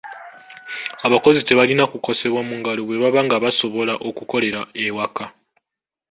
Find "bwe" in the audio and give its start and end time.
2.85-2.97